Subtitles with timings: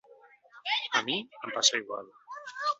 [1.01, 2.13] A mi, em passa igual.